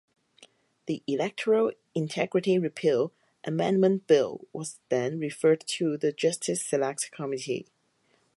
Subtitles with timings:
[0.87, 3.13] The Electoral (Integrity Repeal)
[3.43, 7.67] Amendment Bill was then referred to the justice select committee.